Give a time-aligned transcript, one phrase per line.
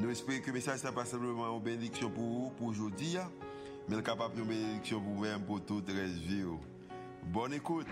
[0.00, 3.16] Nous espérons que le message n'est pas simplement une bénédiction pour vous, pour aujourd'hui,
[3.88, 6.44] mais capable de bénédiction pour vous-même, pour toute la vie.
[7.24, 7.86] Bonne écoute.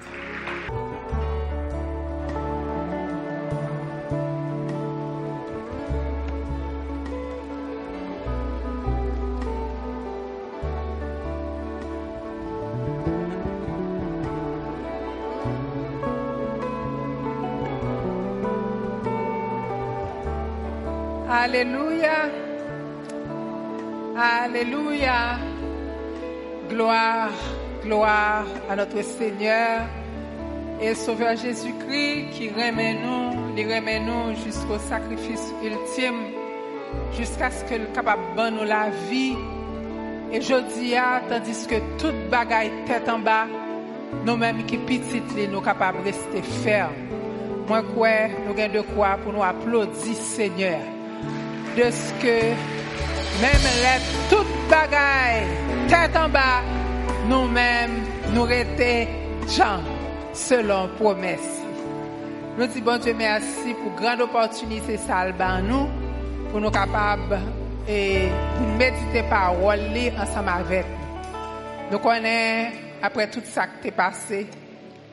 [21.29, 21.86] Alléluia.
[24.29, 25.39] Alléluia.
[26.69, 27.31] Gloire,
[27.85, 29.83] gloire à notre Seigneur
[30.81, 36.33] et Sauveur Jésus-Christ qui remet nous, les remet nous jusqu'au sacrifice ultime,
[37.17, 39.37] jusqu'à ce que le capable nous la vie.
[40.33, 40.95] Et je dis,
[41.29, 43.47] tandis que toute bagaille tête en bas,
[44.25, 46.95] nous-mêmes qui petites, nous capables de rester fermes.
[47.69, 50.81] Moi, quoi, nous avons de quoi pour nous applaudir, Seigneur
[51.77, 52.86] de ce que
[53.41, 55.47] même les toutes bagailles,
[55.89, 56.63] tête en bas,
[57.29, 59.13] nous-mêmes, nous étions
[59.49, 59.81] gens
[60.33, 61.61] selon promesse.
[62.59, 65.89] Nous disons bon Dieu merci pour grande opportunité salva nous,
[66.51, 67.39] pour nous capables
[67.89, 68.29] et
[68.79, 69.81] méditer parole
[70.19, 71.93] ensemble avec nous.
[71.93, 74.47] Nous connaissons, après tout ça qui est passé,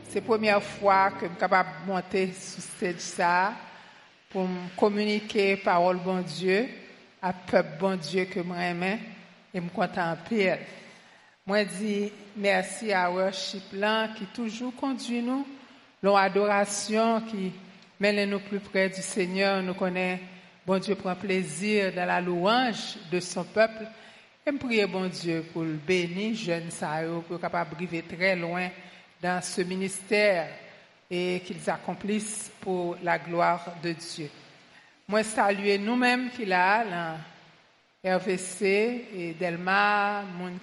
[0.10, 3.54] c'est la première fois que je suis capable de monter sur cette ça
[4.30, 6.68] pour communiquer parole bon Dieu
[7.24, 8.58] à peuple bon Dieu que moi
[9.54, 10.56] et me contempler.
[11.46, 15.48] Moi dis merci à worship là qui toujours conduit nous,
[16.02, 17.54] l'adoration qui
[17.98, 20.20] mène nous plus près du Seigneur, nous connaît
[20.68, 23.88] bon Dieu prend plaisir dans la louange de son peuple.
[24.46, 28.68] Et me bon Dieu pour le bénir jeune ça pour capable arriver très loin
[29.22, 30.50] dans ce ministère
[31.10, 34.30] et qu'ils accomplissent pour la gloire de Dieu.
[35.06, 37.18] Moi, saluer nous-mêmes qui là, là,
[38.06, 40.60] RVC et Delma, monde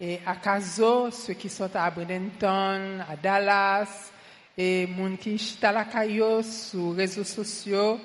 [0.00, 4.10] est à ceux qui sont à Bradenton, à Dallas,
[4.56, 8.00] et monde qui à la Caillou sur les réseaux sociaux,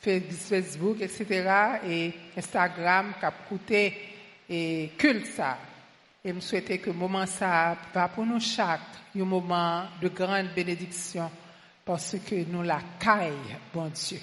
[0.00, 1.26] Facebook, etc.,
[1.86, 3.34] et Instagram, qui a
[4.48, 5.58] et culte ça.
[6.24, 8.80] Et me souhaiter que moment ça va pour nous chaque
[9.14, 11.30] un moment de grande bénédiction
[11.84, 14.20] parce que nous la caille, bon Dieu.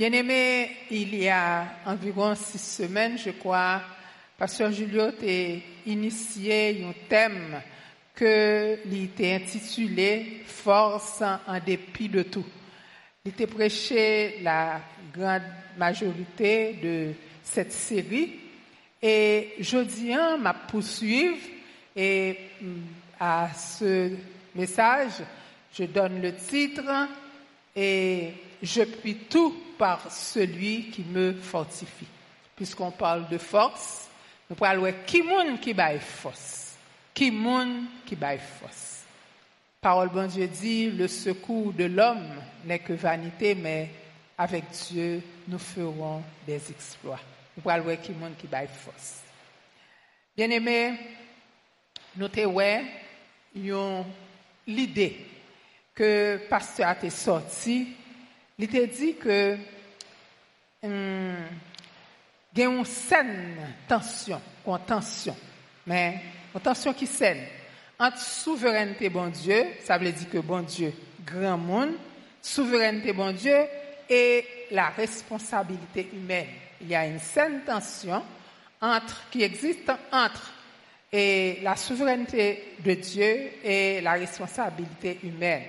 [0.00, 3.82] Bien-aimé, il y a environ six semaines, je crois,
[4.38, 7.60] Pasteur Julio a initié un thème
[8.14, 12.46] que il était intitulé Force en dépit de tout.
[13.26, 14.80] Il était prêché la
[15.12, 15.42] grande
[15.76, 17.12] majorité de
[17.44, 18.40] cette série
[19.02, 21.36] et jeudi, m'a poursuivre
[21.94, 22.38] et
[23.20, 24.12] à ce
[24.54, 25.22] message,
[25.78, 27.06] je donne le titre
[27.76, 32.06] et je puis tout par celui qui me fortifie.
[32.54, 34.08] Puisqu'on parle de force,
[34.48, 36.74] nous parlons qui moun qui baille force.
[37.14, 39.04] Qui moun qui baille force.
[39.80, 42.28] Parole bon Dieu dit, le secours de l'homme
[42.66, 43.90] n'est que vanité, mais
[44.36, 47.20] avec Dieu, nous ferons des exploits.
[47.56, 49.20] Nous parlons qui moun qui baille force.
[50.36, 50.98] Bien aimé,
[52.16, 52.84] notez ouais,
[54.66, 55.26] l'idée
[55.94, 57.96] que pasteur a été sorti,
[58.60, 59.56] il t'a dit que
[60.82, 61.36] hum,
[62.52, 63.56] il y a une saine
[63.88, 65.36] tension, une tension,
[65.86, 66.20] mais
[66.54, 67.44] une tension qui saine
[67.98, 70.92] entre souveraineté bon Dieu, ça veut dire que bon Dieu,
[71.24, 71.92] grand monde,
[72.40, 73.56] souveraineté bon Dieu
[74.08, 76.46] et la responsabilité humaine.
[76.80, 78.22] Il y a une saine tension
[78.80, 80.52] entre, qui existe entre
[81.12, 85.64] et la souveraineté de Dieu et la responsabilité humaine.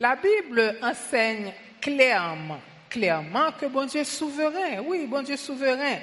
[0.00, 4.82] La Bible enseigne clairement, clairement que bon Dieu est souverain.
[4.86, 5.98] Oui, bon Dieu est souverain.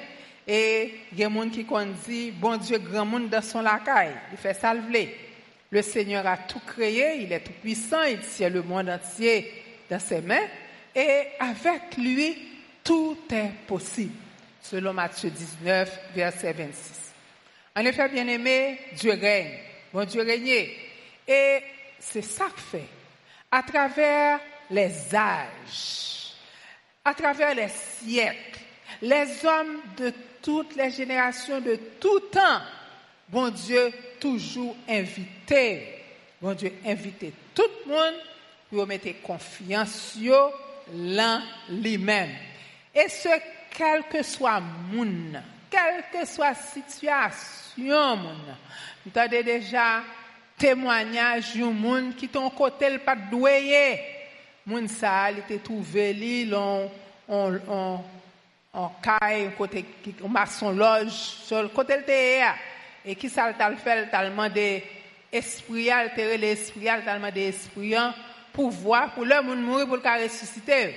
[0.46, 1.66] Et il y a des gens qui
[2.06, 4.14] dit, bon Dieu grand monde dans son lacaille.
[4.30, 5.16] Il fait salver.
[5.70, 9.52] Le Seigneur a tout créé, il est tout puissant, il tient le monde entier
[9.90, 10.46] dans ses mains.
[10.94, 12.38] Et avec lui,
[12.84, 14.14] tout est possible.
[14.62, 17.12] Selon Matthieu 19, verset 26.
[17.74, 19.58] En effet, bien-aimé, Dieu règne.
[19.92, 20.68] Bon Dieu règne.
[21.26, 21.58] Et
[21.98, 22.97] c'est ça que fait.
[23.50, 24.40] À travers
[24.70, 26.34] les âges,
[27.04, 28.58] à travers les siècles,
[29.02, 30.12] Les hommes de
[30.42, 32.60] toutes les générations, de tout temps,
[33.28, 35.94] bon Dieu toujours invité.
[36.40, 38.14] Bon Dieu invité tout le monde
[38.70, 40.16] pour mettre confiance
[40.94, 42.30] l'un lui-même.
[42.94, 43.28] Et ce,
[43.70, 45.40] quel que soit monde,
[45.70, 48.18] quelle que soit situation.
[49.06, 50.02] Vous avez déjà
[50.58, 54.00] témoignage d'un monde qui ton côté le pas doué.
[54.66, 56.90] Moun ça, il était trouvé li, on,
[57.28, 58.00] on, on,
[58.74, 59.84] on caille, côté,
[60.22, 62.02] on maçon loge, sur le côté le
[63.06, 64.84] Et qui ça t'a fait, t'a demandé
[65.32, 67.94] esprit, altérer l'esprit, t'a demandé esprit,
[68.52, 70.94] pour voir, pour le monde mourir, pour le ressusciter.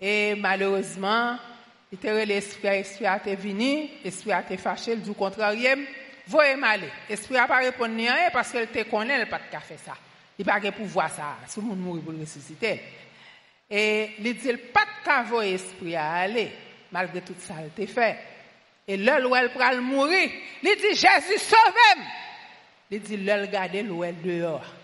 [0.00, 1.38] Et malheureusement,
[1.90, 5.54] il l'esprit, l'esprit a été venu, l'esprit a été fâché, du contraire,
[6.26, 6.90] voye male.
[7.08, 9.78] Esprit a pa repon ni an e, paske el te konen el pat ka fe
[9.80, 9.96] sa.
[10.36, 12.76] Li pa ge pou vwa sa, sou moun mouri pou resusite.
[13.66, 13.82] E
[14.22, 16.48] li di el pat ka voye esprit a ale,
[16.94, 18.10] malgre tout sa el te fe.
[18.86, 20.26] E lèl wèl pral mouri,
[20.62, 22.04] li di Jésus sovem.
[22.92, 24.74] Li di lèl gade lèl dehors.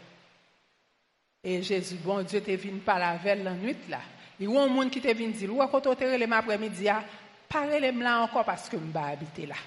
[1.45, 3.99] E Jésus, bon Dieu, te vin pa la vel lan nwit la.
[4.39, 7.01] Li wè moun ki te vin di, lwa koto te relem apre midi ya,
[7.51, 9.59] pare lem la anko paske mba habite la.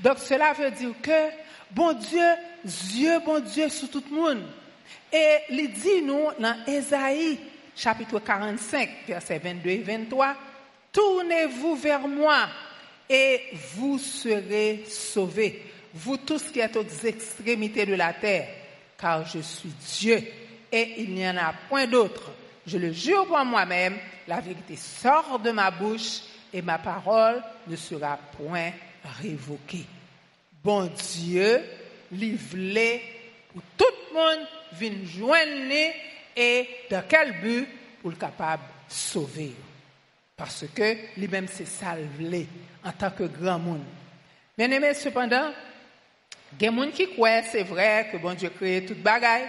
[0.00, 1.30] Donc cela veut dire que,
[1.70, 2.28] bon Dieu,
[2.64, 4.42] Dieu, bon Dieu sur tout le monde.
[5.12, 7.38] Et il dit nous dans Ésaïe,
[7.76, 10.36] chapitre 45, versets 22 et 23,
[10.92, 12.48] Tournez-vous vers moi
[13.08, 13.40] et
[13.76, 15.62] vous serez sauvés,
[15.94, 18.48] vous tous qui êtes aux extrémités de la terre,
[18.98, 20.22] car je suis Dieu
[20.70, 22.30] et il n'y en a point d'autre.
[22.66, 23.96] Je le jure pour moi-même,
[24.28, 26.20] la vérité sort de ma bouche
[26.52, 28.72] et ma parole ne sera point
[29.20, 29.86] révoquée.
[30.62, 31.62] Bon Dieu,
[32.12, 33.02] livré
[33.52, 35.92] pour tout le monde, vient joindre
[36.36, 37.68] et dans quel but
[38.00, 39.52] pour le capable de sauver.
[40.36, 42.46] Parce que lui-même c'est salvé
[42.84, 43.84] en tant que grand monde.
[44.56, 45.52] Bien aimé, cependant,
[46.60, 49.48] il y a des gens qui croient, c'est vrai, que bon Dieu crée toute bagaille.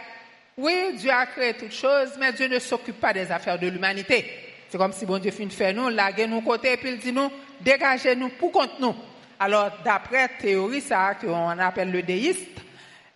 [0.58, 4.26] Oui, Dieu a créé toutes choses, mais Dieu ne s'occupe pas des affaires de l'humanité.
[4.70, 7.12] C'est comme si bon Dieu finit faire nous, laguer nous côté, et puis il dit
[7.12, 8.96] nous, dégagez-nous pour contre nous.
[9.46, 12.62] Alors, d'après théorie, ça, qu'on appelle le déiste,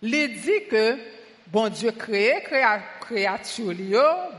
[0.02, 0.98] il dit que
[1.48, 2.44] bon Dieu crée,
[3.00, 3.74] créature,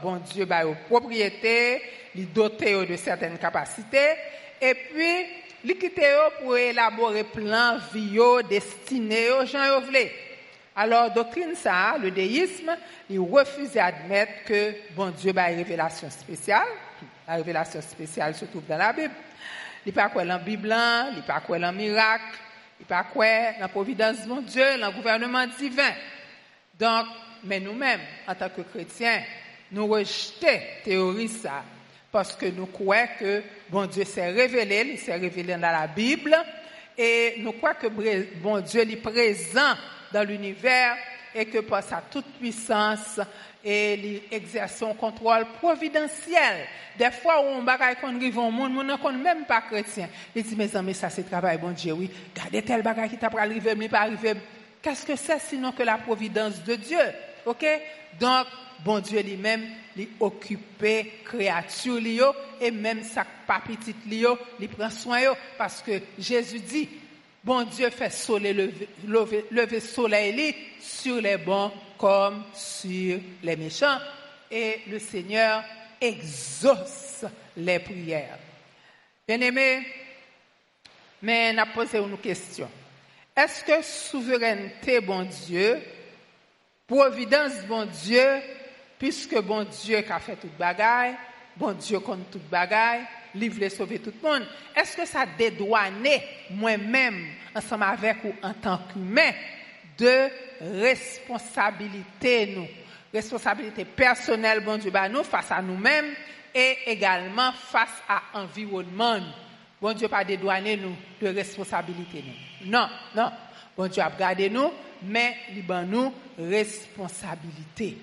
[0.03, 1.81] bon Dieu a aux propriétés,
[2.15, 4.17] il doté de certaines capacités,
[4.61, 5.29] et puis,
[5.65, 6.03] il quitte
[6.43, 8.19] pour élaborer plan vie
[8.51, 10.13] destiné aux gens voulaient.
[10.77, 12.77] Alors, doctrine ça, le déisme,
[13.09, 16.69] il refuse d'admettre que bon Dieu a une révélation spéciale.
[17.27, 19.15] La révélation spéciale se trouve dans la Bible.
[19.89, 20.77] Il pas quoi dans la Bible,
[21.17, 22.37] il pas quoi dans le miracle,
[22.79, 25.95] il pas quoi dans la providence de Dieu, dans le gouvernement divin.
[26.79, 27.07] Donc,
[27.45, 29.23] mais nous-mêmes, en tant que chrétiens,
[29.73, 31.65] nous rejetons théorie ça
[32.13, 36.37] parce que nous croyons que bon Dieu s'est révélé, il s'est révélé dans la Bible
[36.99, 39.73] et nous croyons que bon Dieu est présent
[40.13, 40.99] dans l'univers
[41.35, 43.21] et que par sa toute puissance
[43.65, 46.67] et il exerce son contrôle providentiel.
[46.99, 50.09] Des fois où on bagaille qu'on arrive au monde, on ne même pas chrétien.
[50.35, 52.11] Il dit, mes amis, ça c'est travail, bon Dieu, oui.
[52.35, 54.35] Gardez tel bagaille qui t'a pas arrivé, mais pas arrivé.
[54.81, 56.99] Qu'est-ce que c'est sinon que la providence de Dieu?
[57.47, 57.67] OK?
[58.19, 58.47] Donc,
[58.85, 59.65] bon Dieu lui-même,
[59.97, 62.01] il occupé créature
[62.61, 65.21] et même sa pas petite il prend soin
[65.57, 66.89] parce que Jésus dit
[67.49, 68.71] Bon Dieu fait soleil,
[69.07, 73.97] lever, soleil sur les bons comme sur les méchants.
[74.51, 75.65] Et le Seigneur
[75.99, 77.25] exauce
[77.57, 78.37] les prières.
[79.27, 79.81] Bien-aimés,
[81.23, 82.69] mais on a posé une question.
[83.35, 85.81] Est-ce que souveraineté, bon Dieu,
[86.87, 88.43] providence, bon Dieu,
[88.99, 91.15] puisque bon Dieu qui a fait toute bagaille,
[91.57, 94.47] bon Dieu compte toute bagaille, livre sauver tout le monde.
[94.75, 96.07] Est-ce que ça dédouane
[96.51, 99.33] moi-même, ensemble avec ou en tant qu'humain,
[99.99, 100.29] de
[100.81, 102.69] responsabilité nous,
[103.13, 106.15] responsabilité personnelle, bon Dieu, bah, nous, face à nous-mêmes
[106.55, 109.21] et également face à l'environnement.
[109.81, 112.71] Bon Dieu pas dédouaner nous de responsabilité nous.
[112.71, 113.31] Non, non.
[113.77, 117.97] Bon Dieu a gardé nous, mais il nous responsabilité.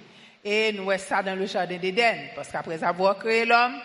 [0.43, 3.75] Et nous voyons ça dans le jardin d'Éden, parce qu'après avoir créé l'homme,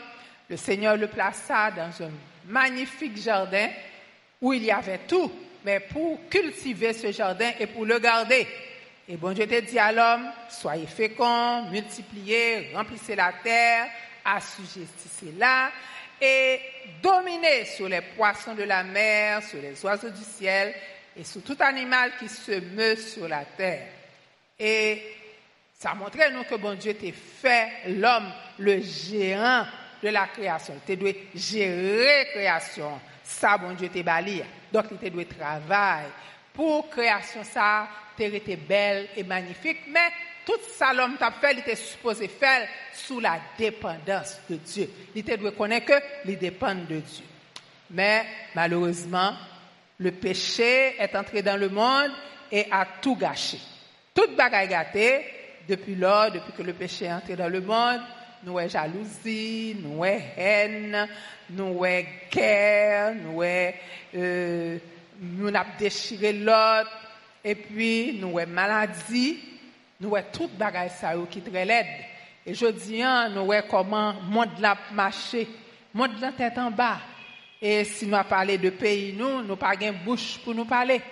[0.50, 2.11] le Seigneur le plaça dans un
[2.47, 3.69] magnifique jardin
[4.42, 5.30] où il y avait tout,
[5.64, 8.49] mais pour cultiver ce jardin et pour le garder.
[9.09, 13.87] Et bon Dieu te dit à l'homme, soyez féconds, multipliez, remplissez la terre,
[14.25, 15.71] assujettissez-la
[16.21, 16.61] et
[17.00, 20.75] dominez sur les poissons de la mer, sur les oiseaux du ciel
[21.16, 23.87] et sur tout animal qui se meut sur la terre.
[24.59, 25.00] Et
[25.78, 29.64] ça montrait nous que bon Dieu t'a fait l'homme, le géant
[30.02, 30.75] de la création.
[30.87, 33.00] Tu dois gérer création.
[33.23, 34.42] Ça, bon Dieu, t'es bali.
[34.73, 36.09] Donc, tu dois travailler
[36.61, 39.78] pour création ça, tu été belle et magnifique.
[39.88, 40.11] Mais
[40.45, 44.90] tout ça, l'homme t'a fait, il était supposé faire sous la dépendance de Dieu.
[45.14, 47.25] Il doit connaître que il dépend de Dieu.
[47.90, 49.33] Mais malheureusement,
[49.99, 52.11] le péché est entré dans le monde
[52.50, 53.59] et a tout gâché.
[54.14, 55.25] Toute bagaille gâtée,
[55.69, 58.00] depuis lors, depuis que le péché est entré dans le monde,
[58.42, 61.09] nous avons jalousie, nous avons haine,
[61.50, 64.78] nous avons guerre, nous euh,
[65.23, 66.90] avons déchiré l'autre,
[67.44, 69.38] et puis nous avons maladie,
[70.00, 71.87] nous avons toute bagaille ça qui très laide.
[72.47, 75.47] Et je dis, hein, nous avons comment le monde l'a marché,
[75.94, 76.99] le monde la tête en bas.
[77.62, 81.02] Et si nous parlons de pays, nous, nous pas de bouche pour nous parler.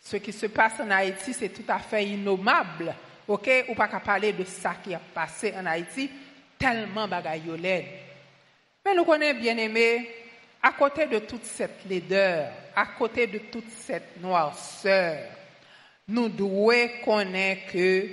[0.00, 2.94] Ce qui se passe en Haïti, c'est tout à fait innommable.
[3.28, 3.48] OK?
[3.68, 6.10] Ou pas qu'à parler de ça qui a passé en Haïti,
[6.62, 7.42] tellement bagaille
[8.84, 10.08] Mais nous connaissons bien aimé,
[10.62, 15.18] à côté de toute cette laideur, à côté de toute cette noirceur,
[16.06, 18.08] nous devons connaître que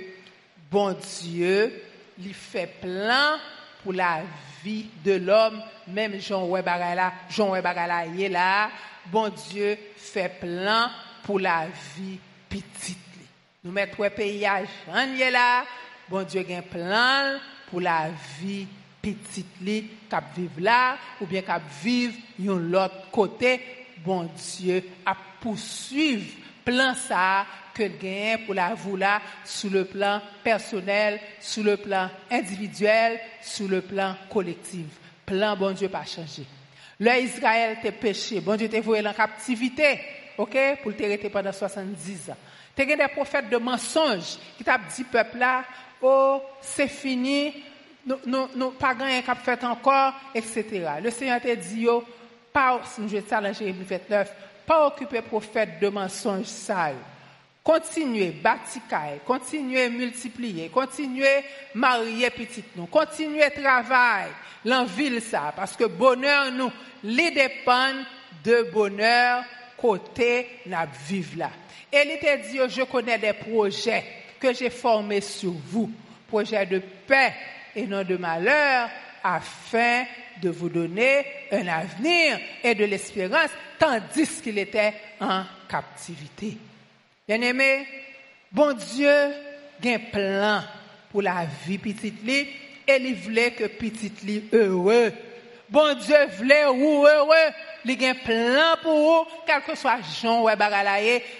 [0.68, 1.82] bon Dieu,
[2.18, 3.38] lui fait plein
[3.84, 4.22] pour la
[4.64, 8.68] vie de l'homme, même Jean Webagala, Jean Webagala est là,
[9.06, 10.90] bon Dieu fait plein
[11.22, 11.66] pour la
[11.96, 12.98] vie petite.
[13.62, 15.64] Nous mettons le pays à Jean là,
[16.08, 17.38] bon Dieu a plein
[17.70, 18.08] pour la
[18.40, 18.66] vie
[19.00, 23.60] petite li, cap vivre là, ou bien cap vivre l'autre côté,
[24.04, 26.26] bon Dieu a poursuivre
[26.64, 32.10] plein ça que gain pour la vous là, sur le plan personnel, sur le plan
[32.30, 34.86] individuel, sur le plan collectif.
[35.24, 36.44] Plan bon Dieu pas changé.
[36.98, 40.00] Le Israël t'es péché, bon Dieu t'es voué en captivité,
[40.36, 42.36] ok, pour te pendant 70 ans.
[42.74, 45.64] T'es des prophètes de mensonges qui t'a dit peuple là,
[46.02, 47.52] oh, c'est fini,
[48.06, 49.22] nous, nous, nous, pas rien
[49.62, 50.64] encore, etc.
[51.02, 52.04] Le Seigneur t'a dit, yo,
[52.52, 54.34] pas, je dans Jérémie 29,
[54.66, 56.96] pas occuper prophète de mensonges sales.
[57.62, 58.80] Continuez, bâtir
[59.26, 64.28] continuez, multiplier, continuez, marier petit nous, continuez, travail,
[64.64, 66.72] l'envie ça, parce que bonheur nous,
[67.04, 67.92] les dépend
[68.42, 69.44] de bonheur
[69.76, 71.50] côté n'a vivre là.
[71.92, 74.04] Et il était dit, je connais des projets
[74.40, 75.90] que j'ai formés sur vous,
[76.26, 77.34] projets de paix
[77.76, 78.88] et non de malheur,
[79.22, 80.04] afin
[80.42, 86.56] de vous donner un avenir et de l'espérance, tandis qu'il était en captivité.
[87.28, 87.86] Bien-aimé,
[88.50, 90.62] bon Dieu a un plan
[91.10, 92.48] pour la vie petite li
[92.86, 95.12] et il voulait que petite li heureux.
[95.68, 97.52] Bon Dieu voulait ou heureux.
[97.84, 100.48] Il a un plan pour vous, quel que soit Jean ou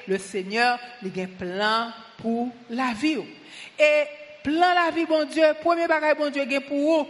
[0.07, 3.19] le Seigneur, il a un pour la vie.
[3.79, 4.05] Et
[4.43, 7.07] plan la vie, bon Dieu, premier bagage, bon Dieu, pour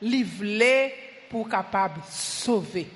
[0.00, 0.94] vous, voulait
[1.28, 2.86] pour capable sauver.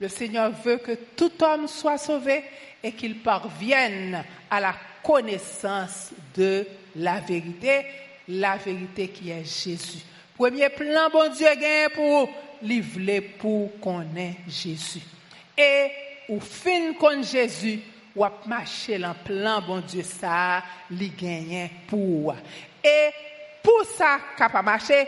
[0.00, 2.44] Le Seigneur veut que tout homme soit sauvé
[2.82, 6.66] et qu'il parvienne à la connaissance de
[6.96, 7.84] la vérité,
[8.28, 10.04] la vérité qui est Jésus.
[10.36, 12.30] Premier plan, bon Dieu gagne pour
[12.62, 14.04] livrer pour qu'on
[14.46, 15.00] Jésus.
[15.56, 15.88] Et
[16.28, 17.80] au fin qu'on Jésus,
[18.18, 22.34] ou a marché dans plan, bon Dieu, ça, li gagne pour.
[22.82, 23.10] Et
[23.62, 25.06] pour ça, capable marcher,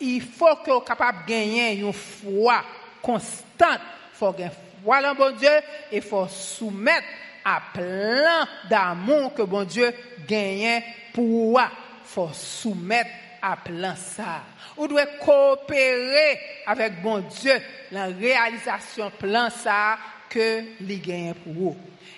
[0.00, 2.62] il faut que vous capable gagner une foi
[3.00, 3.80] constante.
[4.12, 4.50] Faut gagner
[4.84, 5.50] foi dans bon Dieu
[5.90, 7.06] et faut soumettre
[7.44, 9.92] à plein d'amour que bon Dieu
[10.28, 10.82] gagne
[11.14, 11.60] pour
[12.04, 14.42] faut soumettre à plein ça.
[14.76, 17.54] Vous devez coopérer avec bon Dieu
[17.90, 19.96] la réalisation plein ça
[20.30, 21.76] que il gagne pour vous.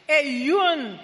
[0.08, 0.98] Et une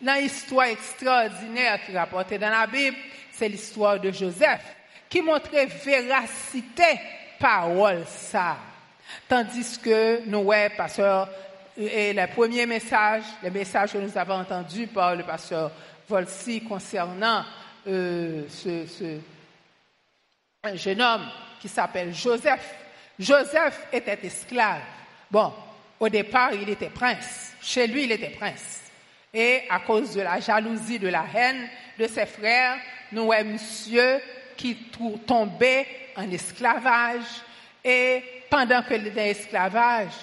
[0.00, 2.96] dans l'histoire extraordinaire qui rapportée dans la Bible,
[3.32, 4.76] c'est l'histoire de Joseph
[5.08, 7.00] qui montrait véracité
[7.38, 8.56] parole ça.
[9.28, 11.28] Tandis que nous, pasteur
[11.76, 15.70] et le premier message, le message que nous avons entendu par le pasteur
[16.08, 17.44] Volsi concernant
[17.86, 19.18] euh, ce, ce,
[20.64, 21.28] un jeune homme
[21.60, 22.74] qui s'appelle Joseph.
[23.18, 24.82] Joseph était esclave.
[25.30, 25.52] Bon,
[25.98, 27.54] au départ, il était prince.
[27.60, 28.82] Chez lui, il était prince.
[29.32, 32.76] Et à cause de la jalousie, de la haine de ses frères,
[33.12, 34.20] nous avons monsieur
[34.56, 34.76] qui
[35.26, 35.86] tombait
[36.16, 37.42] en esclavage.
[37.84, 40.14] Et pendant qu'il était en esclavage,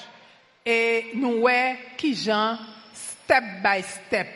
[1.15, 4.27] nous voyons qui step by step,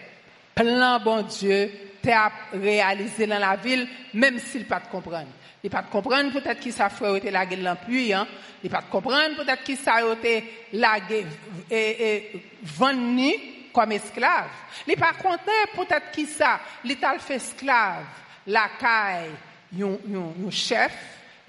[0.55, 5.27] plan bon Dieu, t'a réalisé dans la ville, même s'il pas de comprendre.
[5.67, 8.25] Il pas de comprendre peut-être qui ça frère était lagué dans pluie, hein.
[8.63, 11.25] Il pas de comprendre peut-être qui ça était lagué
[11.69, 13.33] et, et vendu
[13.73, 14.47] comme esclave.
[14.87, 18.05] Il pas content peut-être qui ça, il fait esclave,
[18.47, 19.31] la caille,
[19.77, 20.93] un chef,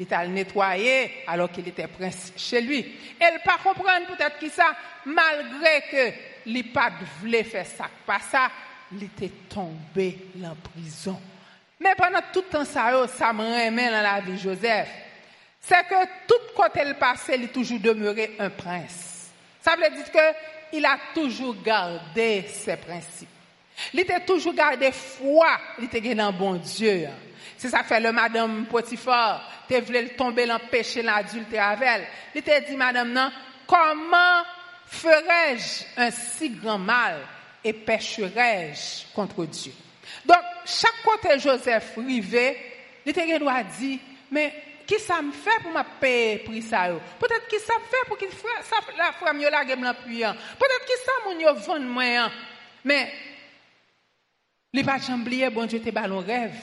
[0.01, 2.85] Il t'a nettoyé alors qu'il était prince chez lui.
[3.21, 4.75] Elle pas comprendre peut-être qui ça,
[5.07, 6.13] malgré que
[6.47, 8.51] il pas voulait faire ça, pas ça,
[8.91, 11.21] il était tombé en prison.
[11.81, 14.89] Mais pendant tout le temps, ça, ça me remet dans la vie de Joseph.
[15.61, 19.31] C'est que tout côté le passé, il est toujours demeuré un prince.
[19.61, 23.29] Ça veut dire qu'il a toujours gardé ses principes.
[23.93, 27.09] Il était toujours gardé foi, il était dans bon Dieu.
[27.57, 32.07] C'est ça fait le madame Potiphar, tu voulais tomber le péché, l'adultère avec elle.
[32.35, 33.31] Il t'a dit, madame, non,
[33.67, 34.43] comment
[34.87, 37.19] ferais-je un si grand mal
[37.63, 39.73] et pécherais-je contre Dieu?
[40.25, 42.57] Donc, chaque côté Joseph rivé,
[43.07, 43.23] il t'a
[43.79, 44.53] dit, mais
[44.87, 48.17] qui ça me fait pour me payer pour ça Peut-être qui ça me fait pour
[48.17, 52.31] qu'il ça la femme yo la gem la Peut-être qui ça mon yo vend moi.
[52.85, 53.13] Mais
[54.73, 56.57] les pas oublier bon Dieu te ballon rêve.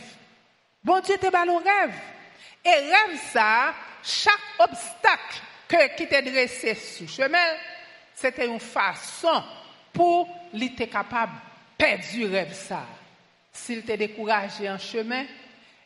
[0.83, 1.95] Bon Dieu te ballon rêve.
[2.63, 7.57] Et rêve ça, chaque obstacle que qui t'est dressé sur chemin,
[8.15, 9.43] c'était une façon
[9.93, 12.87] pour lui être capable de perdre rêve ça.
[13.55, 15.23] S'il t'est découragé en chemin,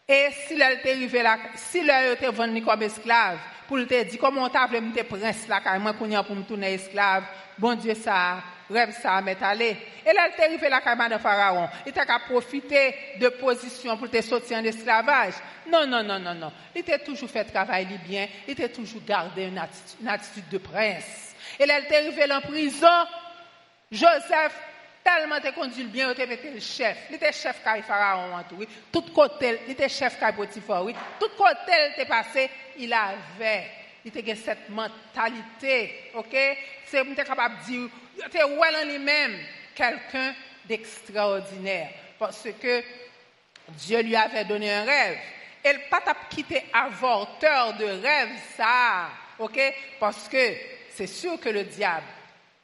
[0.08, 1.24] et s'il était arrivé
[1.56, 5.80] s'il était vendu comme esclave, pour te dire comment t'as voulu me prince là, car
[5.80, 7.26] moi, pour me tourner esclave,
[7.60, 9.78] bon Dieu, ça, rêve ça, m'est allé.
[10.04, 11.70] Et là, est arrivé là, comme de Pharaon.
[11.86, 15.36] Il t'a qu'à profiter de position pour te sortir en esclavage.
[15.72, 16.52] Non, non, non, non, non.
[16.76, 18.28] Il t'a toujours fait travail bien.
[18.48, 21.36] Il t'a toujours gardé une attitude, une attitude de prince.
[21.60, 23.06] Et là, est arrivé en prison.
[23.92, 24.56] Joseph
[25.16, 26.98] tellement te conduit bien, il était le chef.
[27.10, 28.68] Il était chef quand Pharaon oui.
[28.92, 30.86] Tout côté, il était chef quand Potiphar.
[31.20, 33.68] Tout côté, il était passé, il avait,
[34.06, 36.36] il était cette mentalité, ok?
[36.86, 39.40] C'est, capable de dire, il était well en lui-même,
[39.76, 40.34] quelqu'un
[40.66, 41.90] d'extraordinaire.
[42.18, 42.84] Parce que
[43.70, 45.18] Dieu lui avait donné un rêve.
[45.64, 49.60] Et le pas quitté avorteur de rêve, ça, ok?
[50.00, 50.54] Parce que
[50.92, 52.06] c'est sûr que le diable,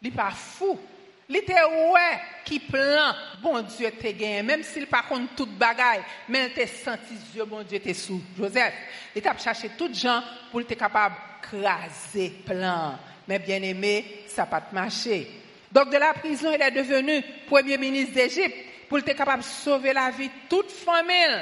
[0.02, 0.80] il n'est pas fou.
[1.28, 6.04] Il était ouais qui plan, bon Dieu te gagné, même s'il pas contre toute bagaille,
[6.30, 8.22] mais il te senti Dieu, bon Dieu te sous.
[8.38, 8.74] Joseph,
[9.16, 10.22] il t'a cherché tout gens
[10.52, 13.00] pour être capable de craser plan.
[13.28, 15.28] Mais bien aimé, ça n'a pas marché.
[15.72, 18.56] Donc de la prison, il est devenu premier ministre d'Égypte
[18.88, 21.42] pour être capable de sauver la vie de toute famille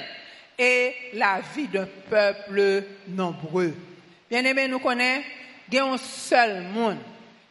[0.58, 3.76] et la vie d'un peuple nombreux.
[4.30, 5.24] Bien aimé, nous connaissons,
[5.70, 7.00] il y a un seul monde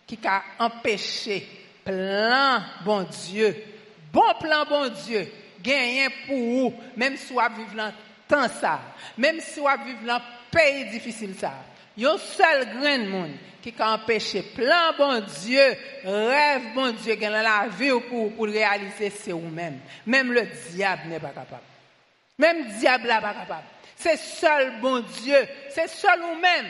[0.06, 1.46] qui a empêché
[1.84, 3.56] plan, bon Dieu.
[4.12, 5.30] Bon plan, bon Dieu.
[5.60, 7.92] Gagné pour vous, même si vous vivez dans
[8.28, 8.80] temps ça,
[9.16, 11.52] même si vous vivez dans pays difficile ça.
[11.96, 17.30] Il y seul grand monde qui a empêché plan, bon Dieu, rêve, bon Dieu, dans
[17.30, 19.78] la vie pour, pour réaliser, c'est vous-même.
[20.06, 21.62] Même le diable n'est pas capable.
[22.38, 23.66] Même le diable n'est pas capable.
[23.96, 26.66] C'est seul bon Dieu, c'est seul vous-même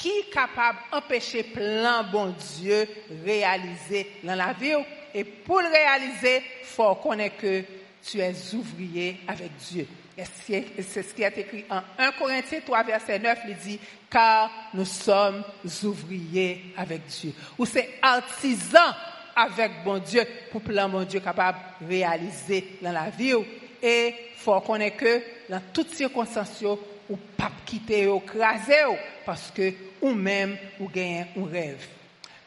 [0.00, 2.88] qui est capable d'empêcher plein bon Dieu
[3.24, 4.72] réaliser dans la vie.
[5.14, 7.62] Et pour le réaliser, il faut connaître que
[8.02, 9.86] tu es ouvrier avec Dieu.
[10.16, 14.86] C'est ce qui est écrit en 1 Corinthiens 3, verset 9, il dit, car nous
[14.86, 15.44] sommes
[15.84, 17.34] ouvriers avec Dieu.
[17.58, 18.94] Ou c'est artisan
[19.36, 23.34] avec bon Dieu pour plein bon Dieu capable de réaliser dans la vie.
[23.82, 26.64] Et il faut connaître que dans toutes circonstances,
[27.10, 28.86] ou pas quitter ou craser
[29.26, 31.86] parce que ou même ou gagne un rêve.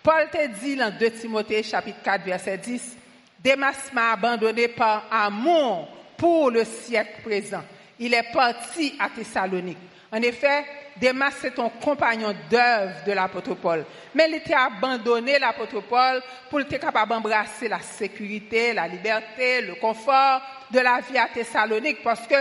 [0.01, 2.97] Paul te dit dans 2 Timothée chapitre 4 verset 10,
[3.43, 7.63] Demas m'a abandonné par amour pour le siècle présent.
[7.99, 9.77] Il est parti à Thessalonique.
[10.11, 10.65] En effet,
[11.01, 13.85] Demas c'est ton compagnon d'œuvre de l'apôtre Paul.
[14.13, 19.75] Mais il était abandonné l'apôtre Paul pour être capable d'embrasser la sécurité, la liberté, le
[19.75, 22.35] confort de la vie à Thessalonique parce que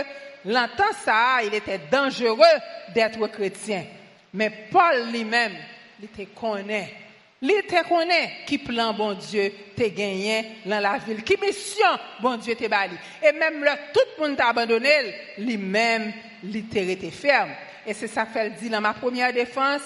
[0.45, 2.59] L'entend ça, il était dangereux
[2.93, 3.85] d'être chrétien.
[4.33, 5.53] Mais Paul lui-même,
[6.01, 6.93] il te connaît.
[7.41, 11.23] Il te connaît qui plan bon Dieu te gagné dans la ville.
[11.23, 11.85] Qui mission
[12.21, 12.95] bon Dieu te bali.
[13.21, 17.51] Et même là, tout le monde t'a abandonné, lui-même, il te ferme.
[17.85, 19.81] Et c'est ça qu'elle dit dans ma première défense.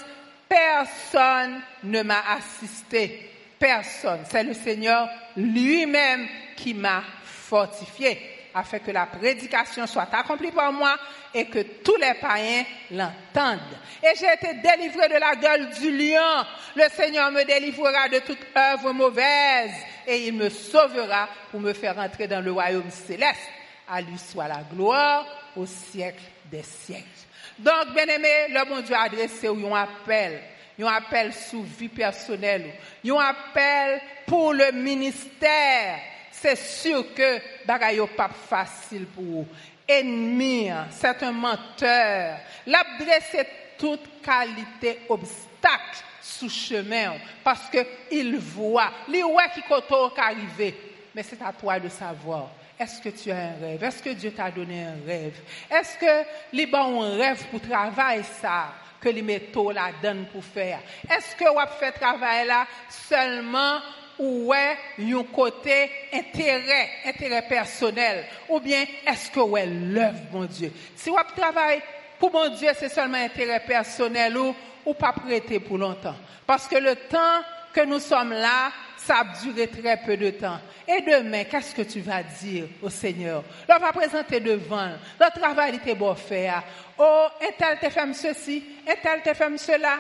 [0.48, 3.32] Personne ne m'a assisté.
[3.60, 4.20] Personne.
[4.30, 10.96] C'est le Seigneur lui-même qui m'a fortifié afin que la prédication soit accomplie par moi
[11.34, 13.60] et que tous les païens l'entendent.
[14.02, 16.46] Et j'ai été délivré de la gueule du lion.
[16.76, 19.72] Le Seigneur me délivrera de toute œuvre mauvaise
[20.08, 23.50] et il me sauvera pour me faire entrer dans le royaume céleste.
[23.88, 27.06] À lui soit la gloire au siècle des siècles.
[27.60, 30.41] Donc, bien aimé, le bon Dieu a adressé un appel.
[30.80, 32.74] Un appel sous vie personnelle.
[33.06, 36.00] Un appel pour le ministère
[36.41, 39.47] c'est sûr que bagaille pas facile pour vous.
[39.88, 42.39] Ennemi, c'est un menteur.
[42.65, 43.47] L'a dressé
[43.78, 47.80] toute qualité obstacle sous chemin parce que
[48.12, 50.76] il voit, les ouais qui koto arrivé.
[51.15, 52.50] Mais c'est à toi de savoir.
[52.80, 53.84] Est-ce que tu as un rêve?
[53.84, 55.39] Est-ce que Dieu t'a donné un rêve?
[55.71, 60.43] Est-ce que les bons un rêve pour travailler ça que les métaux la donnent pour
[60.43, 60.80] faire?
[61.10, 63.80] Est-ce que vous fait travail là seulement
[64.19, 68.25] ou est un côté intérêt, intérêt personnel?
[68.49, 70.71] Ou bien est-ce que ouais l'œuvre, mon Dieu?
[70.95, 71.82] Si vous travaillez
[72.19, 76.15] pour mon Dieu, c'est seulement intérêt personnel ou, ou pas prêter pour longtemps.
[76.45, 77.41] Parce que le temps
[77.73, 80.60] que nous sommes là, ça a duré très peu de temps.
[80.88, 83.43] Et demain, qu'est-ce que tu vas dire au Seigneur?
[83.69, 84.89] On va présenter devant.
[85.19, 86.63] Le travail était beau faire.
[86.97, 89.97] Oh, un tel te fait ceci, un tel te fait cela,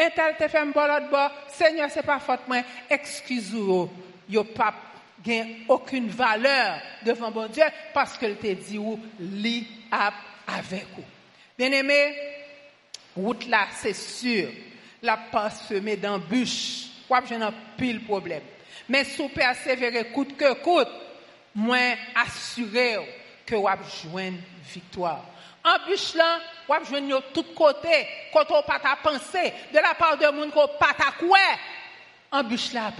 [0.00, 1.30] un tel te fait bon l'autre bord.
[1.48, 2.62] Seigneur, c'est pas faute moi.
[2.88, 3.88] Excuse-moi.
[4.28, 4.74] Yo pas
[5.22, 9.66] gain aucune valeur devant bon Dieu parce qu'il te dit ou lit
[10.46, 11.04] avec vous.
[11.58, 12.14] Bien aimé,
[13.14, 14.48] route là, c'est sûr,
[15.02, 16.86] la passe semée d'embûches.
[17.06, 18.42] Quoi, j'ai un pile problème.
[18.88, 20.88] Mais si vous persévérez coûte que coûte,
[21.54, 22.96] moins assuré
[23.46, 24.32] que vous avez
[24.72, 25.24] victoire.
[25.64, 30.16] Embûche là, vous avez de tous côtés, quand on pas ta pensée, de la part
[30.16, 31.38] de monde qu'on pas ta quoi.
[32.32, 32.92] Embûche là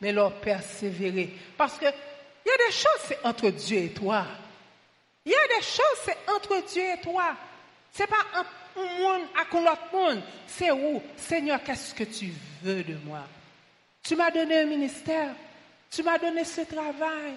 [0.00, 1.30] mais leur persévérer.
[1.56, 4.24] Parce que il y a des choses, c'est entre Dieu et toi.
[5.24, 7.34] Il y a des choses, c'est entre Dieu et toi.
[7.90, 8.44] C'est pas un
[8.76, 10.22] monde à l'autre monde.
[10.46, 11.02] C'est où?
[11.16, 13.22] Seigneur, qu'est-ce que tu veux de moi?
[14.02, 15.30] Tu m'as donné un ministère.
[15.90, 17.34] Tu m'as donné ce travail.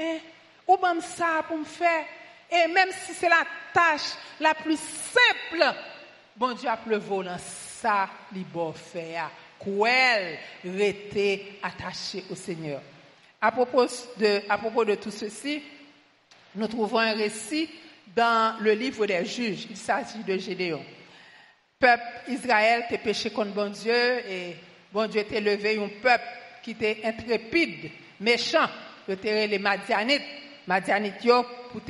[0.00, 0.18] Hein?
[0.66, 2.04] Ou même ça pour me faire.
[2.50, 5.74] Et même si c'est la tâche la plus simple,
[6.36, 9.30] bon Dieu a le volant ça, il faire.
[9.62, 10.38] Qu'elle
[10.80, 12.80] était attachée au Seigneur.
[13.40, 15.62] À propos de, à propos de tout ceci,
[16.54, 17.68] nous trouvons un récit
[18.14, 19.66] dans le livre des juges.
[19.70, 20.82] Il s'agit de Gédéon.
[21.78, 24.56] Peuple Israël t'a péché contre bon Dieu et
[24.92, 26.24] bon Dieu t'a levé un peuple
[26.62, 28.68] qui était intrépide, méchant,
[29.08, 30.22] était les Madianites.
[30.66, 31.26] Madianites
[31.72, 31.82] pour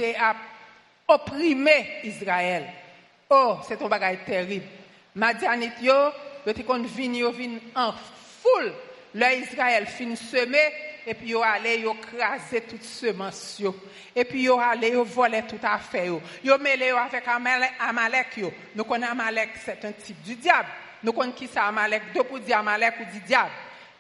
[1.09, 2.67] opprimer Israël.
[3.31, 4.67] Oh, c'est un bagage terrible.
[5.15, 6.13] Madianites yo,
[6.45, 7.93] te kon vini yo vin en
[8.43, 8.73] foule.
[9.15, 10.59] Le Israël fin semé
[11.07, 13.75] et puis yo allé yo craser toute semence yo.
[14.15, 16.21] Et puis yo allé yo voler tout affaire yo.
[16.45, 18.53] Yo mêlé yo avec Amalek yo.
[18.75, 20.69] Nous connaissons Amalek c'est un type du diable.
[21.03, 22.13] Nous connaissons qui ça Amalek?
[22.15, 23.51] Deux pour dire Amalek ou diable.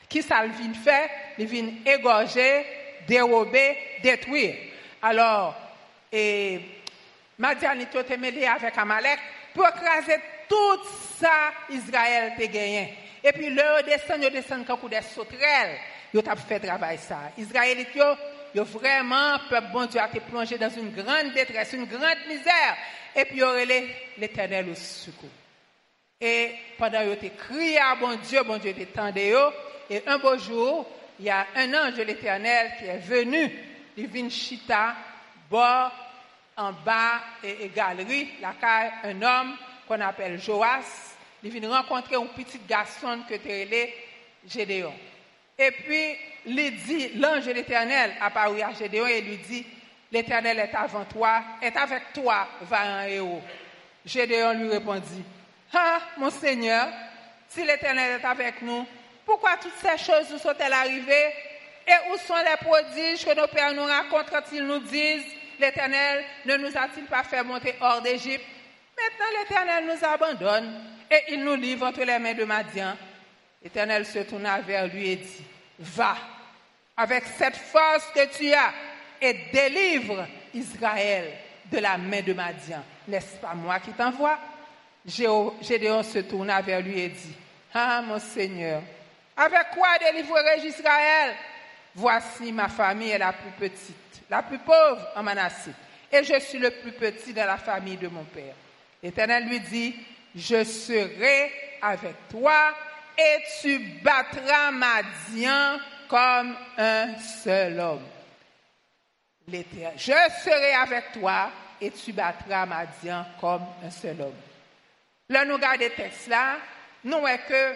[0.08, 1.08] Qui ça le vient faire
[1.38, 2.64] il vient égorger
[3.06, 4.54] dérober détruire
[5.02, 5.54] alors
[6.12, 6.60] et
[7.38, 9.18] Madianite te mêlé avec Amalek
[9.54, 10.84] pour craser tout
[11.18, 15.78] ça Israël te gagné et puis le descend yo descend comme des sauterelles
[16.12, 17.32] yo t'a fait travail ça.
[17.36, 18.04] Israélites yo,
[18.54, 22.76] yo vraiment peuple bon Dieu a été plongé dans une grande détresse, une grande misère
[23.14, 23.48] et puis yo
[24.16, 25.28] l'Éternel au secours.
[26.20, 29.52] Et pendant yo te crié à bon Dieu, bon Dieu t'étendait yo
[29.90, 30.86] et un beau jour,
[31.18, 33.50] il y a un ange de l'Éternel qui est venu,
[33.96, 34.94] il vient chita
[35.50, 35.92] bas
[36.56, 42.16] en bas et, et galerie, la caille un homme qu'on appelle Joas, il vient rencontrer
[42.16, 43.92] un petit garçon que tu
[44.48, 44.92] Gédéon.
[45.58, 49.66] Et puis, dit, l'ange de l'Éternel apparut à Gédéon et lui dit,
[50.12, 53.42] l'Éternel est avant toi, est avec toi, va un héros.
[54.04, 55.24] Gédéon lui répondit,
[55.72, 56.88] Ah, mon Seigneur,
[57.48, 58.86] si l'Éternel est avec nous,
[59.26, 61.32] pourquoi toutes ces choses nous sont-elles arrivées?
[61.86, 65.26] Et où sont les prodiges que nos pères nous racontent quand ils nous disent,
[65.60, 68.44] l'Éternel ne nous a-t-il pas fait monter hors d'Égypte?
[68.96, 72.96] Maintenant l'Éternel nous abandonne et il nous livre entre les mains de Madian.
[73.62, 75.44] L'Éternel se tourna vers lui et dit,
[75.78, 76.16] va
[76.96, 78.72] avec cette force que tu as
[79.20, 81.32] et délivre Israël
[81.70, 82.82] de la main de Madian.
[83.08, 84.38] N'est-ce pas moi qui t'envoie?
[85.06, 87.34] Gédéon se tourna vers lui et dit,
[87.74, 88.82] ah mon Seigneur,
[89.36, 91.34] avec quoi délivrerai-je Israël?
[91.94, 95.70] Voici ma famille est la plus petite, la plus pauvre en Manassé,
[96.12, 98.54] et je suis le plus petit de la famille de mon père.
[99.02, 99.96] L'Éternel lui dit,
[100.34, 102.74] je serai avec toi
[103.16, 108.06] et tu battras Madian comme un seul homme.
[109.48, 110.12] Je
[110.44, 114.34] serai avec toi et tu battras Madian comme un seul homme.
[115.28, 116.56] Là, nous regardons texte là,
[117.04, 117.74] nous voyons que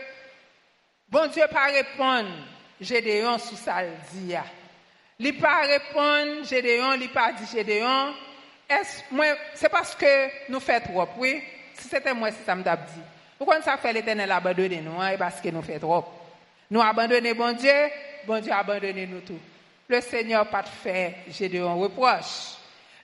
[1.10, 2.30] bon Dieu pas répondre
[2.80, 4.34] Gédéon sous sa dit.
[5.18, 8.14] Il pas répondre Gédéon, il pas dit Gédéon.
[9.54, 11.42] C'est parce que nous faisons trop, oui.
[11.74, 13.02] Si c'était moi, c'est ça me dit.
[13.36, 15.00] Pourquoi ça fait l'éternel abandonner nous?
[15.00, 15.16] Hein?
[15.18, 16.04] Parce que nous fait trop.
[16.70, 17.72] Nous abandonner bon Dieu,
[18.26, 19.38] bon Dieu abandonné nous tout.
[19.88, 21.16] Le Seigneur pas fait,
[21.54, 22.56] un reproche.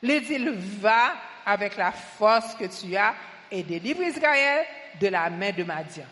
[0.02, 0.38] Il dit,
[0.78, 1.14] va
[1.44, 3.14] avec la force que tu as
[3.50, 4.64] et délivre Israël
[5.00, 6.04] de la main de Madian.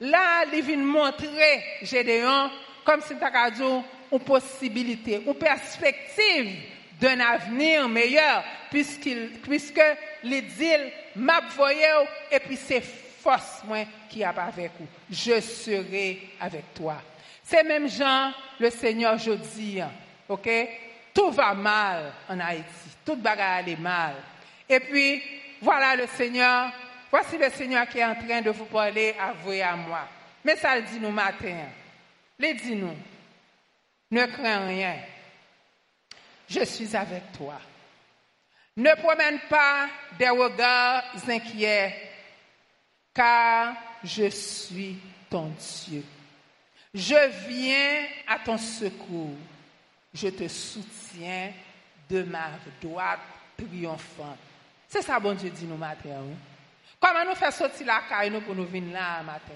[0.00, 2.50] Là, il vient montrer Gédéon
[2.84, 6.56] comme si dit une possibilité, une perspective
[7.00, 9.80] d'un avenir meilleur, puisque
[10.22, 10.72] les dit,
[11.16, 11.40] m'a
[12.30, 14.86] et puis c'est force moi qui a avec vous.
[15.10, 16.96] Je serai avec toi.
[17.42, 19.80] C'est même Jean, le Seigneur, je dis,
[20.28, 20.48] ok?
[21.12, 22.64] Tout va mal en Haïti.
[23.04, 24.14] Tout bagarre est mal.
[24.68, 25.22] Et puis,
[25.60, 26.70] voilà le Seigneur.
[27.10, 30.06] Voici le Seigneur qui est en train de vous parler à vous et à moi.
[30.44, 31.56] Mais ça dit nous matin.
[32.38, 32.96] Le dit nous.
[34.10, 34.96] Ne crains rien.
[36.48, 37.60] Je suis avec toi.
[38.76, 41.94] Ne promène pas des regards inquiets,
[43.12, 44.96] car je suis
[45.28, 45.52] ton
[45.86, 46.04] Dieu.
[46.94, 49.36] Je viens à ton secours.
[50.12, 51.52] Je te soutiens
[52.08, 53.20] de ma droite
[53.56, 54.38] triomphante.
[54.88, 56.22] C'est ça, bon Dieu dit nous matin.
[57.00, 59.54] Comment nous faisons sortir la caille pour nous venir là matin?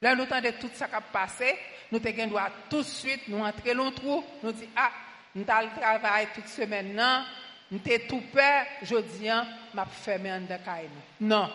[0.00, 1.56] Là, nous de tout ça qui a passé,
[1.90, 2.38] nous devons
[2.68, 4.90] tout de suite nous entrer dans le trou, nous dire, ah,
[5.34, 7.24] nous avons le travail toute semaine, non,
[7.70, 10.56] nous sommes tout peur, je dis, je vais fermer en de
[11.20, 11.50] Non,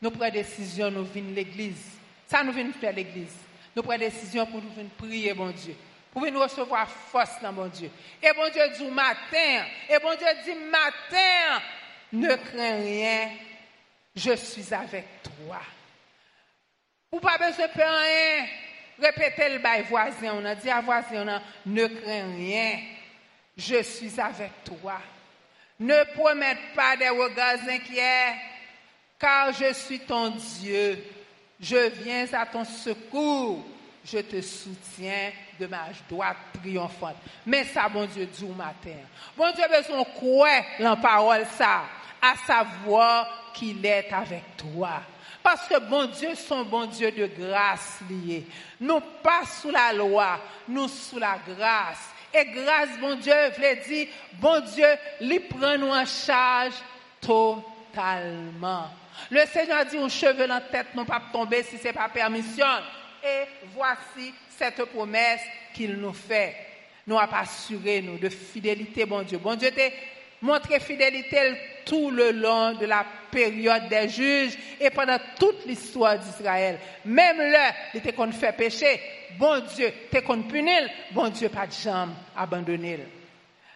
[0.00, 1.98] nous prenons décision, nous venons l'église.
[2.26, 3.36] Ça, nous venons faire l'église.
[3.74, 5.76] Nous prenons décision pour nous venir prier, bon Dieu.
[6.12, 7.90] Pour nous recevoir force dans mon Dieu.
[8.22, 11.62] Et bon Dieu dit matin, et bon Dieu dit matin,
[12.12, 13.30] ne crains rien,
[14.14, 15.60] je suis avec toi.
[17.10, 18.46] Ou pas besoin de faire rien.
[18.98, 21.26] Répétez le bail voisin, on a dit à voisin,
[21.66, 22.78] on ne crains rien,
[23.56, 25.00] je suis avec toi.
[25.80, 28.34] Ne promets pas des regards inquiets,
[29.18, 31.02] car je suis ton Dieu.
[31.58, 33.64] Je viens à ton secours.
[34.04, 37.16] Je te soutiens de ma droite triomphante.
[37.46, 38.96] Mais ça, bon Dieu, dit au matin.
[39.36, 41.84] Bon Dieu, besoin quoi la parole ça,
[42.22, 45.02] à savoir qu'il est avec toi.
[45.42, 48.46] Parce que bon Dieu, son bon Dieu de grâce lié.
[48.80, 52.10] Nous pas sous la loi, nous sous la grâce.
[52.32, 54.86] Et grâce, bon Dieu, veut dire, bon Dieu,
[55.20, 56.74] lui prend nous en charge
[57.20, 58.88] totalement.
[59.30, 62.08] Le Seigneur dit, un cheveu dans la tête non pas tomber si ce n'est pas
[62.08, 62.64] permission.
[63.22, 65.42] Et voici cette promesse
[65.74, 66.56] qu'il nous fait.
[67.06, 69.38] Nous a assuré nous de fidélité, bon Dieu.
[69.38, 69.82] Bon Dieu t'a
[70.42, 76.78] montré fidélité tout le long de la période des juges et pendant toute l'histoire d'Israël.
[77.04, 79.00] Même là, il était qu'on fait péché.
[79.38, 80.70] Bon Dieu, t'es qu'on punit.
[81.12, 83.00] Bon Dieu, pas de jambe abandonné.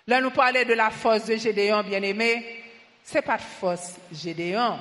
[0.07, 2.65] Là, nous parlait de la force de Gédéon, bien aimé.
[3.03, 4.79] C'est pas de force Gédéon.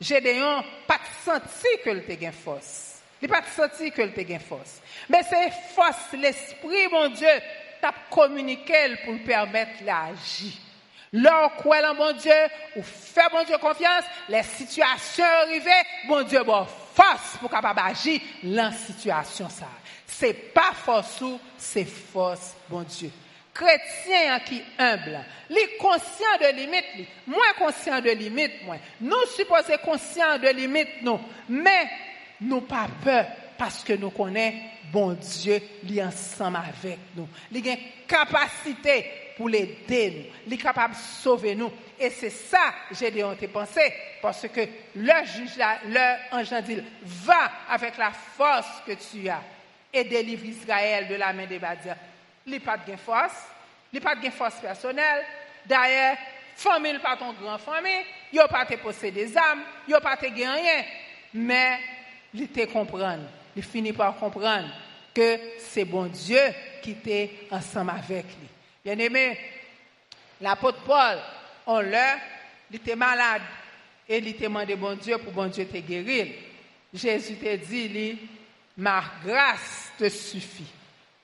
[0.00, 3.00] Gédéon pas senti que le gain force.
[3.20, 4.80] Il pas senti que le gain force.
[5.08, 7.28] Mais c'est force l'esprit mon Dieu
[7.80, 9.84] t'a communiqué pour permettre
[11.16, 11.30] d'agir.
[11.30, 12.32] Lors quoi mon Dieu,
[12.76, 15.70] ou fait mon Dieu confiance, les situations arrivées,
[16.06, 19.68] mon Dieu bon force pour capable agir dans situation ça.
[20.06, 23.10] C'est pas force ou c'est force bon Dieu
[23.56, 28.78] chrétien qui humble, les conscient de limite, moins conscient de limite, moins.
[29.00, 31.20] Nous supposons conscient de limite, non.
[31.48, 31.88] Mais,
[32.40, 33.26] nous pas peur
[33.56, 34.58] parce que nous connaissons
[34.92, 37.28] bon Dieu, li ensemble avec nous.
[37.50, 40.32] Il a une capacité pour l'aider nous.
[40.46, 41.70] Il est capable de sauver nous.
[41.98, 43.80] Et c'est ça, j'ai te pensé,
[44.20, 44.60] parce que
[44.94, 49.42] le juge, le ange dit, va avec la force que tu as
[49.92, 51.96] et délivre Israël de la main des Badiens.
[52.46, 53.44] Il n'a pas de force,
[53.92, 55.24] il n'a pas de force personnelle.
[55.64, 56.16] D'ailleurs,
[56.54, 60.16] famille pas ton grand famille, il n'a pas de posséder des âmes, il n'a pas
[60.16, 60.84] de rien.
[61.34, 61.78] Mais
[62.34, 63.18] il te comprend,
[63.54, 64.68] il finit par comprendre
[65.14, 66.40] que c'est bon Dieu
[66.82, 68.55] qui était ensemble avec lui.
[68.86, 69.36] Bien aimé,
[70.40, 71.18] l'apôtre Paul,
[71.66, 72.18] on l'a,
[72.70, 73.42] il était malade
[74.08, 76.28] et il était demandé bon Dieu pour bon Dieu te guérir.
[76.94, 78.16] Jésus te dit,
[78.76, 80.72] ma grâce te suffit,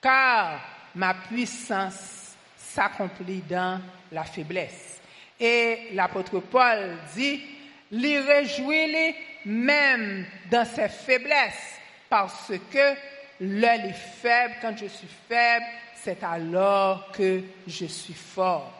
[0.01, 0.59] car
[0.93, 3.79] ma puissance s'accomplit dans
[4.11, 4.99] la faiblesse.
[5.39, 7.43] Et l'apôtre Paul dit,
[7.91, 12.93] les réjouis même dans ses faiblesses, parce que
[13.39, 15.65] l'œil est faible, quand je suis faible,
[16.03, 18.73] c'est alors que je suis fort.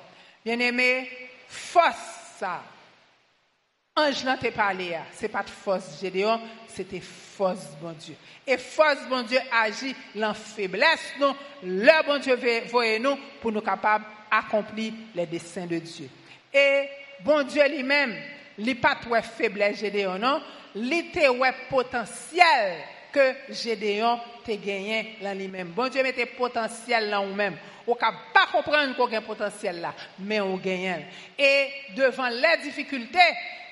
[0.43, 1.09] Bien aimé,
[1.47, 2.63] force ça.
[3.95, 8.15] Ange n'a pas parlé, c'est pas de force Gédéon, c'était force bon Dieu.
[8.45, 11.33] Et force bon Dieu agit dans faiblesse, nous,
[11.63, 12.37] le bon Dieu
[12.69, 16.09] voyez nous pour nous capables d'accomplir les desseins de Dieu.
[16.51, 16.89] Et
[17.23, 18.15] bon Dieu lui-même,
[18.57, 20.41] il pas de faiblesse Gédéon, non,
[20.75, 21.29] il était
[21.69, 22.77] potentiel
[23.13, 25.69] que Gédéon te gagné dans lui-même.
[25.69, 27.55] Bon Dieu mettait potentiel dans vous-même.
[27.85, 31.05] On ne pas comprendre qu'on a un potentiel là, mais on gagne.
[31.37, 33.19] Et devant les difficultés,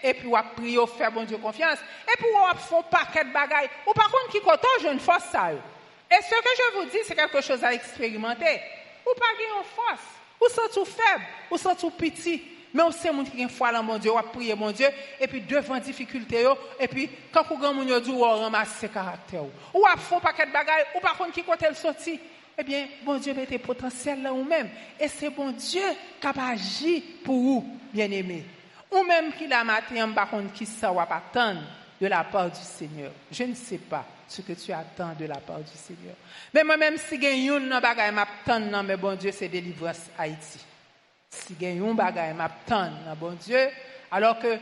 [0.04, 2.82] et puis on a prié, on fait bon Dieu confiance, et puis on fait un
[2.84, 3.70] paquet de bagailles.
[3.88, 5.52] Ou par contre, qui compte, je ne force ça.
[5.52, 8.62] Et ce que je vous dis, c'est quelque chose à expérimenter.
[9.06, 10.02] Ou pas gagner force,
[10.40, 12.44] ou sent tout faible, ou sent tout petit.
[12.74, 14.88] Mais on sait qui a foi dans mon Dieu, a prié mon Dieu,
[15.20, 16.46] et puis devant difficulté,
[16.80, 19.44] et puis quand vous avez dit, on ramasse ses caractères.
[19.74, 22.20] Ou à fond paquet de bagailles, ou par contre qui côté le sorti.
[22.58, 24.70] Eh bien, bon Dieu mettez potentiel là ou même.
[25.00, 25.82] Et c'est bon Dieu
[26.20, 28.46] qui a agi pour vous, bien-aimés.
[28.92, 31.62] Ou même qui l'a matin, par contre, qui ça va attendre
[32.00, 33.12] de la part du Seigneur.
[33.32, 36.16] Je ne sais pas ce que tu attends de la part du Seigneur.
[36.54, 40.60] Mais moi-même, si j'ai une bagaille m'attend, mais bon Dieu, c'est délivrance Haïti.
[41.32, 43.70] Si j'ai une bagaille m'attend, bon Dieu,
[44.12, 44.58] alors que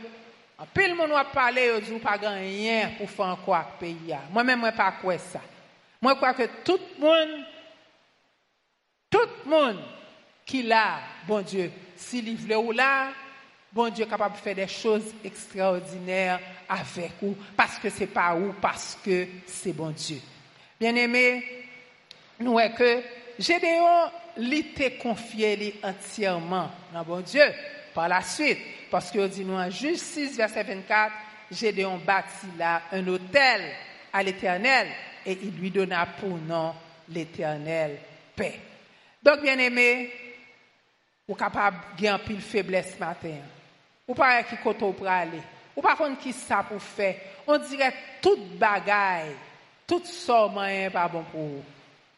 [0.58, 4.14] en pile monde a parlé, on dit pas rien pour faire quoi pays.
[4.30, 5.40] Moi-même, moi pas quoi ça.
[6.02, 7.44] Moi, je crois que tout le monde
[9.10, 9.82] tout le monde
[10.46, 13.08] qui l'a, bon Dieu, s'il veut ou là,
[13.72, 18.34] bon Dieu est capable de faire des choses extraordinaires avec vous, parce que c'est pas
[18.34, 20.20] vous, parce que c'est bon Dieu.
[20.78, 21.66] Bien aimé,
[22.38, 23.02] nous est que
[23.38, 27.44] Gédéon l'était confié entièrement dans bon Dieu
[27.94, 28.58] par la suite,
[28.90, 31.12] parce que dit nous en Juge 6, verset 24,
[31.50, 33.62] Gédéon bâtit là un hôtel
[34.12, 34.88] à l'Éternel
[35.26, 36.74] et il lui donna pour nom
[37.08, 37.98] l'Éternel
[38.36, 38.60] paix.
[39.22, 40.10] Donc, bien aimé,
[41.26, 43.36] vous êtes capable de gagner pile faiblesse ce matin.
[44.08, 45.40] Ou pas qui côté pour aller.
[45.76, 47.14] Ou par contre qui ça pour faire.
[47.46, 49.36] On dirait toute bagaille,
[49.86, 51.64] tout ça moyen pas bon pour vous.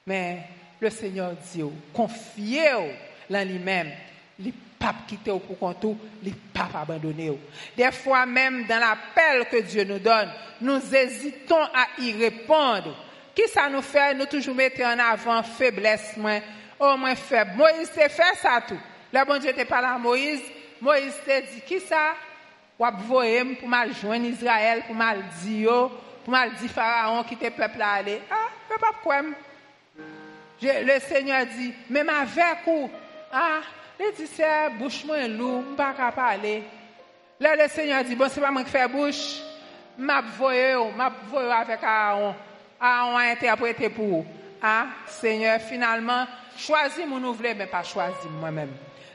[0.06, 0.42] Mais
[0.82, 1.62] le Seigneur dit,
[1.94, 2.90] confiez-vous
[3.30, 3.92] dans lui-même.
[4.40, 7.38] Les papes quitter pour compte, les papes abandonner.
[7.76, 10.28] Des fois même dans l'appel que Dieu nous donne,
[10.60, 12.96] nous hésitons à y répondre.
[13.32, 14.12] Qui ça nous fait?
[14.14, 16.40] Nous toujours mettre en avant faiblesse, moins
[16.80, 17.52] oh, moins faible.
[17.56, 18.78] Moïse fait ça tout.
[19.12, 20.42] Le bon Dieu était pas là Moïse.
[20.80, 22.14] Moïse s'est dit, qui ça?
[22.76, 25.90] Pour mal joindre Israël, pour mal dire,
[26.24, 28.20] pour mal dire Pharaon qui était peuple à aller.
[28.28, 28.90] Ah, je pas
[30.62, 32.90] Le Seigneur dit, même avec vous,
[33.32, 33.60] ah,
[33.98, 36.62] dit, c'est bouche moins lourd, je pas parler.
[37.40, 39.40] Là, le Seigneur dit, bon, c'est pas moi qui fais bouche.
[39.98, 42.34] M'a voyé, m'a voyé avec Aaron.
[42.80, 44.24] Aaron a interprété pour.
[44.62, 48.70] Ah, Seigneur, finalement, choisis mon ouvré, mais pas choisi moi-même.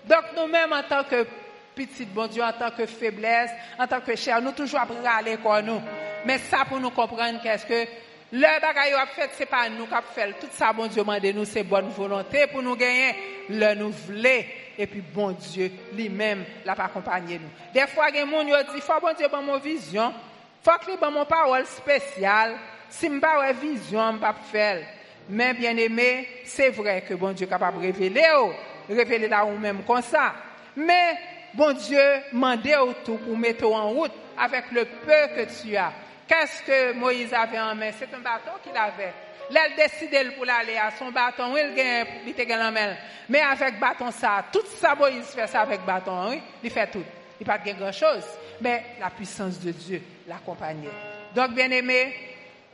[0.06, 1.26] Donc nous-mêmes, en tant que
[1.74, 5.38] petite bon Dieu, en tant que faiblesse, en tant que chair, nous toujours à aller
[5.38, 5.82] quoi nous.
[6.26, 7.88] Mais ça pour nous comprendre qu'est-ce que
[8.32, 10.34] le bagaille a fait, c'est pas nous qui fait.
[10.40, 13.16] Tout ça, bon Dieu, demande nous, c'est bonne volonté pour nous gagner.
[13.50, 14.44] Le nous voulons.
[14.78, 17.50] Et puis, bon Dieu, lui-même, l'a accompagné nous.
[17.74, 20.14] Des fois, il y a des gens qui disent, bon Dieu, bon mon vision.
[20.62, 22.56] Faut que lui, mon parole spéciale.
[22.90, 24.82] Si je pas vision, je pas faire.
[25.30, 28.52] Mais bien aimé, c'est vrai que bon Dieu est capable de révéler, oh,
[28.90, 30.34] révéler là ou même comme ça.
[30.76, 31.18] Mais
[31.54, 35.92] bon Dieu mandé tout pour mettre en route avec le peu que tu as.
[36.28, 37.92] Qu'est-ce que Moïse avait en main?
[37.98, 39.14] C'est un bâton qu'il avait.
[39.50, 42.96] Là, il décidé pour aller à son bâton, il gagne, il était en main.
[43.30, 47.04] Mais avec bâton ça, tout ça, Moïse fait ça avec bâton, oui, il fait tout.
[47.40, 48.26] Il pas grand chose.
[48.60, 50.90] Mais la puissance de Dieu l'accompagnait.
[51.34, 52.14] Donc, bien aimé,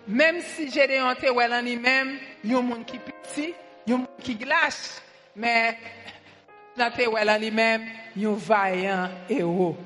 [0.08, 0.68] même si
[1.02, 3.54] hantés ou en lui-même, il y a un monde qui petit,
[3.86, 5.02] il y un monde qui glace,
[5.36, 5.78] mais
[6.78, 7.86] dans lui-même,
[8.16, 9.78] il y a un vaillant héros.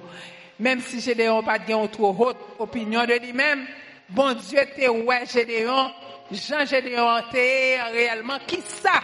[0.60, 3.62] Mem si Gedeon pat gen ou tro hot opinyon de li mem,
[4.10, 5.92] bon Diyo te wè Gedeon,
[6.32, 7.44] Jean Gedeon te
[7.94, 8.96] realman ki sa.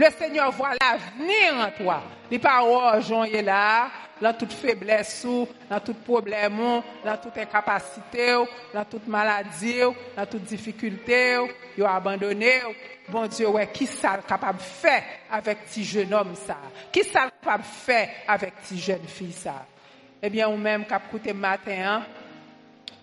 [0.00, 2.00] Le Seigneur vwa la venir an toa.
[2.30, 3.90] Li pa wò jon yè la,
[4.24, 9.76] lan tout febles ou, lan tout problem ou, lan tout enkapasite ou, lan tout maladi
[9.84, 12.74] ou, lan tout difikulte ou, yo abandone ou.
[13.12, 14.96] Bon Diyo wè, ki sa l kapab fè
[15.36, 16.56] avèk ti jen om sa?
[16.88, 18.00] Ki sa l kapab fè
[18.32, 19.60] avèk ti jen fi sa?
[20.26, 22.02] Eh bien, ou même cap écouté matin, hein,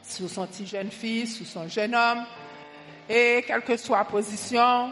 [0.01, 2.25] sur son petit jeune fille, sur son jeune homme,
[3.07, 4.91] et quelle que soit la position,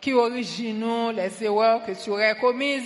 [0.00, 2.82] qui origine les erreurs que tu aurais commises,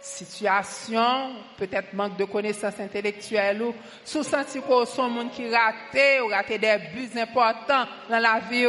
[0.00, 3.74] situation, peut-être manque de connaissances intellectuelles ou
[4.06, 8.68] sous senti qu'on son monde qui raté ou raté des buts importants dans la vie,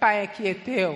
[0.00, 0.88] pas inquiété.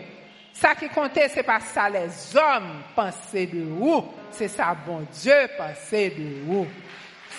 [0.54, 5.50] Ça qui comptait, c'est pas ça les hommes pensaient de vous, c'est ça bon Dieu
[5.58, 6.66] pensait de vous.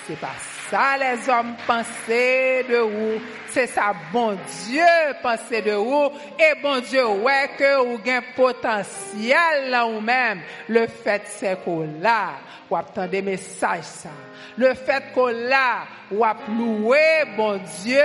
[0.06, 3.22] C'est pas ça les hommes pensaient de vous.
[3.50, 4.84] C'est ça bon Dieu
[5.24, 6.12] pensait de vous.
[6.40, 10.42] Et bon Dieu, ouais que vous avez un potentiel là ou même.
[10.68, 12.34] Le fait c'est qu'on là,
[12.70, 14.10] ou attend des messages ça.
[14.58, 18.02] Le fait qu'on là, ou louer bon Dieu,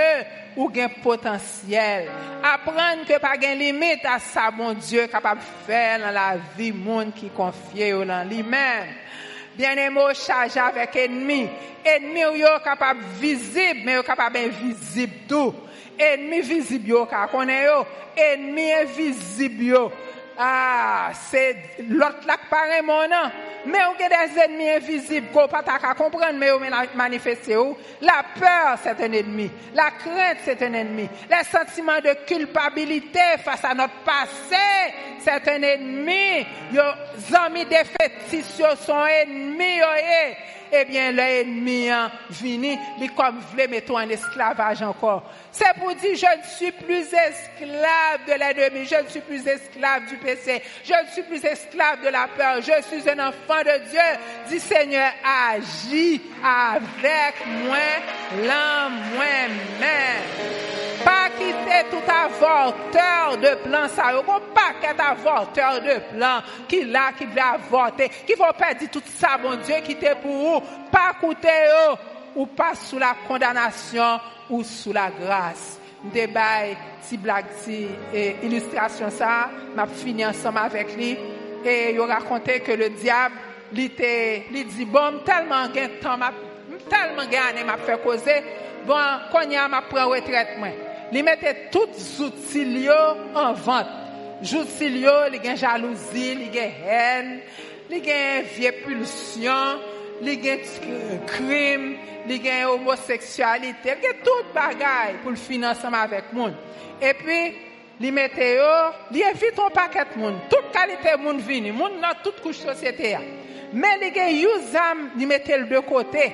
[0.55, 2.09] ou un potentiel.
[2.43, 6.71] Apprendre que pas de limite à ça, bon Dieu, capable de faire dans la vie,
[6.71, 8.87] monde qui confie en lui-même.
[9.57, 11.47] bien aimé chargé avec ennemi.
[11.85, 15.53] Ennemi ou yo capable visible, mais yo capable invisible tout.
[15.99, 17.85] Ennemi visible yo, ka konnen yo.
[18.15, 19.91] Ennemi invisible yo.
[20.37, 21.55] Ah, c'est
[21.87, 23.31] l'autre là qui paraît mon nom.
[23.65, 25.63] Mais on a des ennemis invisibles qu'on pas
[25.95, 26.59] comprendre, mais on
[26.95, 27.55] manifester
[28.01, 29.49] La peur, c'est un ennemi.
[29.73, 31.07] La crainte, c'est un ennemi.
[31.29, 34.55] Les sentiments de culpabilité face à notre passé,
[35.19, 36.45] c'est un ennemi.
[36.71, 39.79] Les amis fétiches sont ennemis
[40.73, 45.23] eh bien, l'ennemi hein, vini, il comme voulait mettre en esclavage encore.
[45.51, 50.07] C'est pour dire, je ne suis plus esclave de l'ennemi, je ne suis plus esclave
[50.07, 53.89] du péché, je ne suis plus esclave de la peur, je suis un enfant de
[53.89, 53.99] Dieu.
[54.47, 57.77] Dit Seigneur, agis avec moi,
[58.43, 60.73] l'âme moi-même.
[61.03, 64.13] Pas quitter tout avorteur de plan, ça,
[64.55, 69.37] pas qu'être avorteur de plan, qui là, qui veut avorter, qui va perdre tout ça,
[69.41, 71.85] mon Dieu, qui était pour vous, pa koute yo,
[72.35, 75.79] ou pa sou la kondanasyon, ou sou la grase.
[76.03, 76.73] Mde bay
[77.07, 79.47] ti blag ti e, ilustrasyon sa,
[79.77, 81.13] map fini ansam avek li,
[81.63, 83.37] e yo rakonte ke le diab
[83.75, 84.13] li, te,
[84.51, 86.39] li di bon, telman gen tan map,
[86.91, 88.35] telman gen ane map fe koze,
[88.87, 90.75] bon, konya map pran wetret mwen.
[91.13, 92.99] Li mette tout zoutil yo
[93.37, 93.99] an vant.
[94.43, 97.29] Joutil yo, li gen jalouzi, li gen hen,
[97.87, 99.83] li gen vie pulsyon,
[100.21, 100.63] li gen
[101.27, 101.85] krim,
[102.29, 106.55] li gen homoseksualite, li gen tout bagay pou l'finanseman avèk moun.
[107.03, 107.39] Epi,
[108.01, 108.73] li mette yo,
[109.13, 113.21] li evit an paket moun, tout kalite moun vini, moun nan tout kouch sosyete ya.
[113.73, 116.27] Men li gen yu zam, li mette l de kote,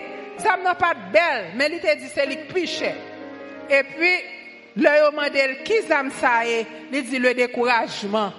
[0.43, 2.91] zam nan pat bel, men li te di se li piche.
[3.69, 4.11] Epi,
[4.80, 8.36] le yo mandel ki zam sa e, li di le dekourajman,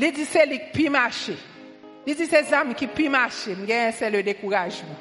[0.00, 1.51] li di se li pimache.
[2.06, 3.56] Il dit c'est âmes qui pi marché,
[3.96, 4.96] c'est le découragement.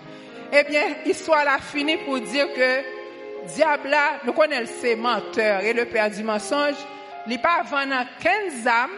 [0.54, 5.86] Eh bien, l'histoire a fini pour dire que diable nous connaissons ses menteurs et le
[5.86, 6.76] père du mensonge,
[7.28, 8.90] il pas vendre 15 âmes,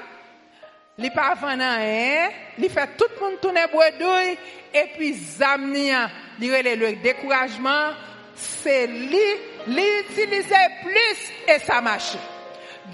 [0.97, 4.37] il pas vendre un, il fait tout le monde tourner bredouille
[4.73, 6.09] et puis zamnia,
[6.41, 7.91] il le découragement,
[8.35, 9.17] c'est lui
[9.67, 12.17] l'utiliser plus et ça marche.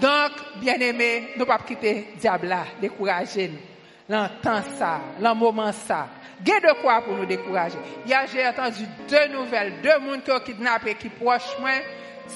[0.00, 3.69] Donc, bien aimé, nous ne pas quitter diable là, décourager nous.
[4.10, 6.08] L'entend ça, le moment ça.
[6.44, 7.78] Qu'est de quoi pour nous décourager?
[8.04, 11.70] Hier, j'ai entendu deux nouvelles, deux monde qui ont kidnappé, qui proche moi.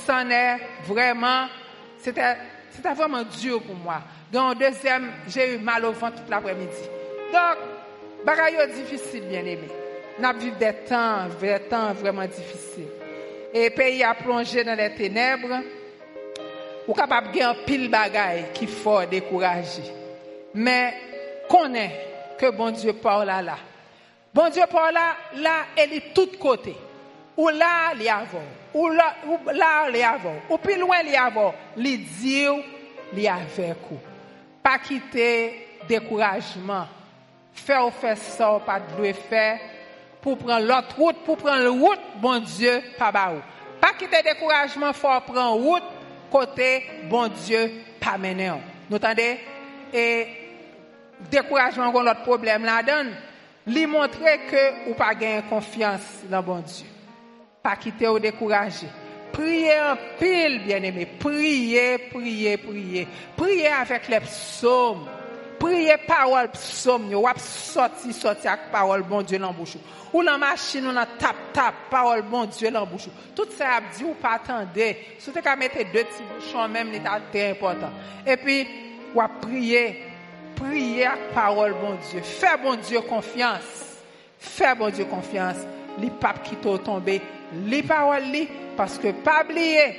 [0.07, 1.47] C'en est vraiment,
[1.99, 2.37] c'était,
[2.95, 4.03] vraiment dur pour moi.
[4.33, 6.83] Donc, deuxième, j'ai eu mal au ventre toute l'après-midi.
[7.33, 7.59] Donc,
[8.25, 9.69] bagaille difficile, bien aimé.
[10.19, 12.87] Nous vécu des temps, des temps vraiment difficiles
[13.55, 15.61] et pays a plongé dans les ténèbres,
[16.89, 19.85] ou capable de un pile bagaille qui faut décourager.
[20.55, 20.93] Mais
[21.49, 23.57] connaît que bon Dieu parle là.
[24.33, 26.77] Bon Dieu parle là, là, est tout côté.
[27.37, 28.23] Ou là, il y a
[28.75, 30.19] Ou là, ou là, il y a
[30.49, 31.31] Ou plus loin, il y a
[31.77, 32.47] Il dit,
[33.13, 33.99] il y avec vous.
[34.63, 36.87] Pas quitter découragement.
[37.53, 39.61] Faire ou faire ça, pas de faire
[40.25, 43.43] pour prendre l'autre route, pour prendre la route, bon Dieu, pas baou.
[43.79, 45.83] Pas quitter découragement, faut prendre route,
[46.31, 47.71] côté, bon Dieu,
[48.01, 48.53] pas mener.
[48.89, 49.39] Nous entendez?
[49.93, 50.27] Et
[51.35, 53.13] découragement, on l'autre problème là donne,
[53.67, 55.15] lui montrer que ou pas
[55.49, 56.87] confiance dans bon Dieu.
[57.63, 58.89] Pas quitter ou décourager.
[59.33, 61.07] Priez en pile, bien-aimé.
[61.19, 63.09] Priez, priez, priez.
[63.37, 65.09] Priez avec les psaumes.
[65.59, 69.77] Priez parole psaume, ou sorti, sorti avec parole bon Dieu dans bouche.
[70.13, 73.09] Ou dans machine, on tap, tap, parole bon Dieu dans bouche.
[73.35, 74.69] Tout ça a dit ou pas attendre.
[75.19, 77.91] Surtout qu'à mettre deux petits bouchons même, c'est très important.
[78.27, 78.69] Et puis,
[79.15, 80.14] ou prier,
[80.57, 82.21] prier avec parole bon Dieu.
[82.23, 84.01] Fais bon Dieu confiance.
[84.39, 85.57] Fais bon Dieu confiance.
[85.99, 87.21] Les papes qui t'ont tombé,
[87.67, 88.23] les paroles,
[88.77, 89.95] parce que pas oublier,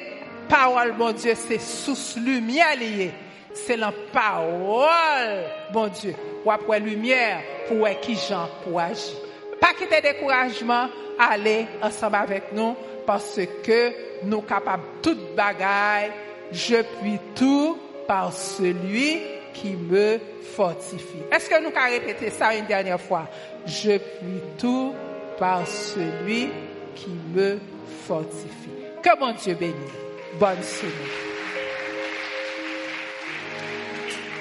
[0.49, 3.11] parole bon Dieu, c'est sous lumière liée
[3.55, 9.15] c'est la parole, bon Dieu, ou après lumière, pour qui Jean pour agir.
[9.59, 10.87] Pas quitter découragement,
[11.17, 12.75] aller ensemble avec nous,
[13.07, 13.93] parce que
[14.23, 16.11] nous capables toute bagaille,
[16.51, 17.77] je puis tout
[18.07, 19.21] par celui
[19.55, 20.19] qui me
[20.55, 21.23] fortifie.
[21.31, 23.27] Est-ce que nous pouvons répéter ça une dernière fois?
[23.65, 24.93] Je puis tout
[25.39, 26.49] par celui
[26.95, 27.57] qui me
[28.07, 28.69] fortifie.
[29.01, 29.75] Que mon Dieu bénisse.
[30.39, 31.34] Bonne semaine.